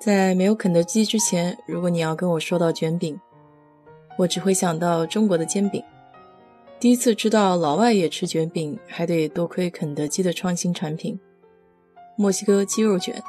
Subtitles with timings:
[0.00, 3.20] 在没有肯德基之前，如果你要跟我说到卷饼，
[4.16, 5.84] 我只会想到中国的煎饼。
[6.78, 11.20] 第一次知道老外也吃卷饼，还得多亏肯德基的创新产品——
[12.16, 13.22] 墨西哥鸡肉卷。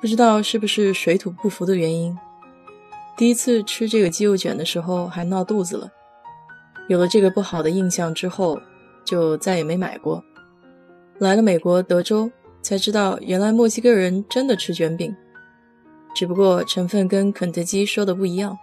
[0.00, 2.16] 不知道是不是水土不服的原因，
[3.16, 5.90] 第一次吃这个鸡肉卷的时候还闹肚子了。
[6.88, 8.56] 有了这个不好的印象之后，
[9.04, 10.22] 就再也没买过。
[11.18, 12.30] 来了美国德州，
[12.62, 15.12] 才知道原来墨西哥人真的吃卷饼。
[16.14, 18.56] 只不过成分跟肯德基说的不一样。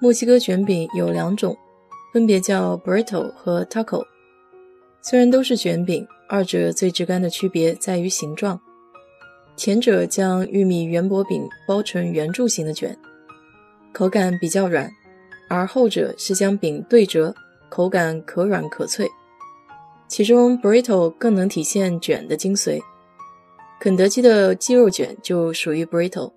[0.00, 1.56] 墨西哥卷饼有两种，
[2.12, 4.04] 分别叫 burrito 和 taco。
[5.00, 8.60] 虽然都是卷饼，二者最直观的区别在于形状。
[9.56, 12.94] 前者将玉米圆薄饼包成圆柱形的卷，
[13.92, 14.86] 口感比较软；
[15.48, 17.34] 而后者是将饼对折，
[17.70, 19.08] 口感可软可脆。
[20.08, 22.80] 其中 burrito 更能体现卷的精髓。
[23.80, 26.32] 肯德基的鸡肉卷就属于 burrito。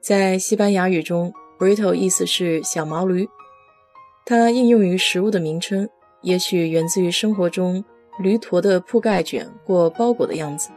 [0.00, 3.28] 在西班牙语中，rito 意思是小毛驴，
[4.24, 5.86] 它应用于食物的名称，
[6.22, 7.84] 也许源自于生活中
[8.18, 10.70] 驴驼的铺盖卷或包裹的样子。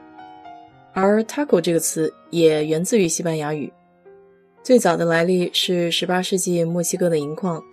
[0.91, 3.71] 而 taco 这个词也源自于西班牙语，
[4.61, 7.63] 最早的来历是18世纪墨西哥的银矿，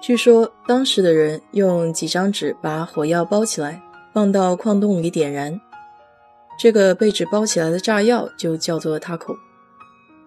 [0.00, 3.78] 据说当时的人用几张纸把火药包起来，
[4.14, 5.60] 放到矿洞里点燃，
[6.58, 9.36] 这个被纸包起来的炸药就叫做 taco。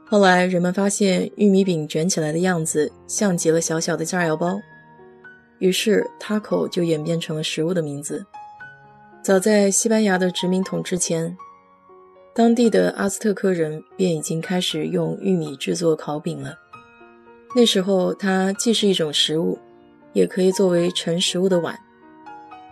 [0.09, 4.57] 后来人们发现玉米饼卷起来的样子像极了小小的炸药包，
[5.59, 8.25] 于是 taco 就演变成了食物的名字。
[9.21, 11.35] 早在西班牙的殖民统治前，
[12.33, 16.55] 当地的阿兹特克人便已经开始用玉米制作烤饼了。
[17.53, 19.59] 那时候它既是一种食物，
[20.13, 21.77] 也可以作为盛食物的碗。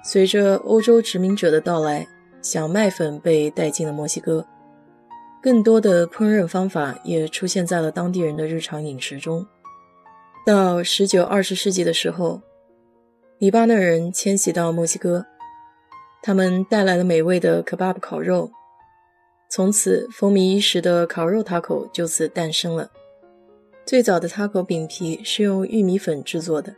[0.05, 2.07] 随着欧洲殖民者的到来，
[2.41, 4.45] 小麦粉被带进了墨西哥。
[5.45, 9.45] 更多的烹饪方法也出现在了当地人的日常饮食中。
[10.43, 12.41] 到十九、二十世纪的时候，
[13.37, 15.23] 黎巴嫩人迁徙到墨西哥，
[16.23, 18.49] 他们带来了美味的 kebab 烤肉，
[19.47, 22.89] 从此风靡一时的烤肉 taco 就此诞生了。
[23.85, 26.75] 最早的 taco 饼皮是用玉米粉制作的。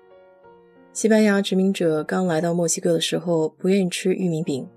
[0.91, 4.67] 西班牙殖民者刚来到墨西哥的时候，不愿意吃玉米饼，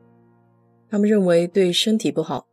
[0.88, 2.46] 他们认为对身体不好。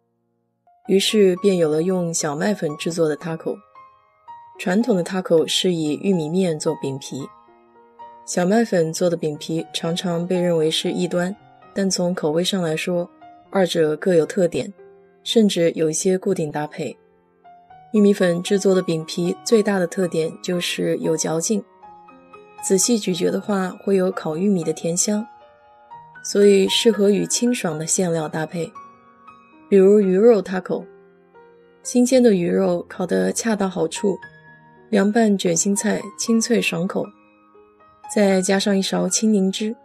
[0.88, 3.56] 于是便有了用小麦粉制作的 taco。
[4.58, 7.28] 传统的 taco 是以玉米面做饼皮，
[8.26, 11.36] 小麦粉做的饼皮常常被认为是异端。
[11.74, 13.08] 但从口味上来说，
[13.52, 14.74] 二者各有特点，
[15.24, 16.98] 甚至有一些固定搭配。
[17.94, 21.64] 玉米粉制作的饼皮最大的特点就是有嚼劲，
[22.64, 25.26] 仔细咀嚼的话会有烤玉米的甜香，
[26.24, 28.72] 所以适合与清爽的馅料搭配。
[29.70, 30.86] 比如鱼肉 taco，
[31.84, 34.18] 新鲜的鱼肉烤得恰到好处，
[34.90, 37.06] 凉拌卷心菜清脆爽口，
[38.16, 39.76] 再加上一勺青柠汁，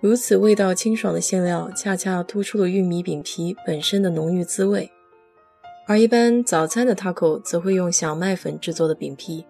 [0.00, 4.90] 如此味道清爽的馅料，恰恰突出了玉米饼皮本身的浓郁滋味。
[5.86, 9.44] 而一般早餐的 taco 则会用小麦粉制作的饼皮，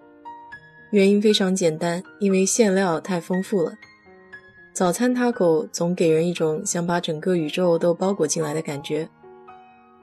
[0.91, 3.73] 原因非常简单，因为馅料太丰富了。
[4.75, 9.09] 早餐 taco 总给人一种想把整个宇宙都包裹进来的感觉。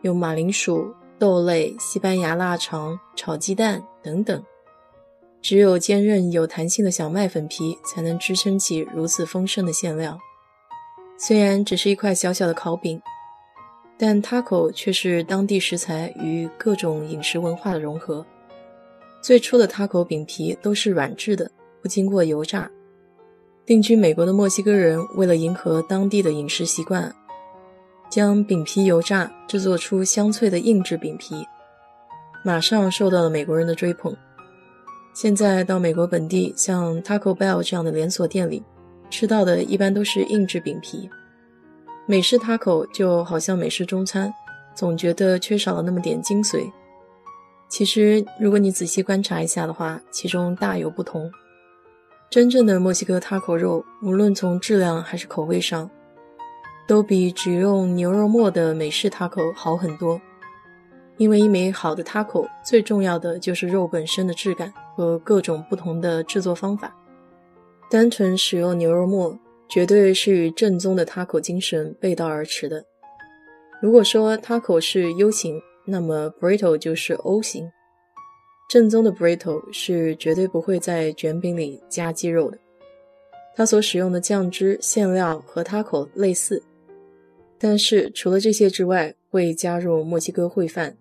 [0.04, 4.44] 用马铃薯、豆类、西班牙腊肠、炒鸡蛋等等，
[5.42, 10.20] 只有坚韧有弹性的小麦粉皮才能支撑起如此丰盛的馅料。
[11.18, 13.02] 虽然只是一块小小的烤饼，
[13.98, 18.26] 但 taco 却是当地食材与各种饮食文化的融合。
[19.22, 21.50] 最初的 taco 饼皮都是软质的，
[21.82, 22.70] 不经过油炸。
[23.66, 27.16] 定居美国的墨西哥人为了迎合当地的饮食习惯。
[28.14, 31.44] 将饼皮油炸，制作出香脆的硬质饼皮，
[32.44, 34.16] 马上受到了美国人的追捧。
[35.16, 38.62] 现在到美国本地，像 Taco Bell 这样的连锁店里，
[39.10, 41.10] 吃到的一般都是硬质饼皮。
[42.06, 44.32] 美式 Taco 就好像美式中餐，
[44.76, 46.72] 总觉得缺少了那么点精髓。
[47.68, 51.32] 其实，如果你仔细观察一下的话，其中大有不同。
[52.30, 55.90] 真正的墨西哥 Taco 肉，无论从质量还是口味上，
[56.88, 60.20] 都比只用牛肉末的美式 taco 好很多。
[61.18, 66.94] 因为一枚好的 taco 最重要的就是肉本身的质感和各种不同的制作方法。
[67.90, 69.38] 单纯使用牛肉末，
[69.70, 72.84] 绝对是与正宗的 taco 精神背道而驰的。
[73.82, 77.70] 如果说 taco 是 U 型，那么 brito 就是 O 型。
[78.70, 82.58] 正宗的 burrito 是绝对不会在卷饼里加鸡肉的。
[83.56, 86.64] 它所使用的酱汁、馅料和 taco 类似，
[87.64, 90.98] 但是除了这些之外，会加入墨西哥烩饭。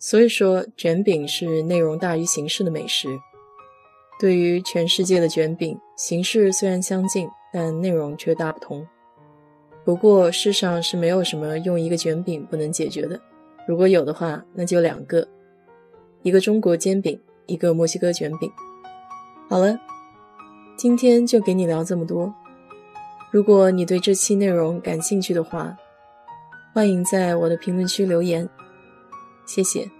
[0.00, 3.06] 所以说，卷饼是内容大于形式的美食。
[4.18, 8.84] 对于全世界的卷饼，形式虽然相近，但内容却大不同。
[9.84, 13.20] 不过，世上是没有什么用一个卷饼不能解决的。
[13.68, 15.28] 如果有的话，那就两个：
[16.22, 18.50] 一个中国煎饼，一个墨西哥卷饼。
[19.48, 19.78] 好了。
[20.76, 22.34] 今天就给你聊这么多。
[23.30, 25.76] 如果你对这期内容感兴趣的话，
[26.74, 28.48] 欢迎在我的评论区留言，
[29.46, 29.99] 谢谢。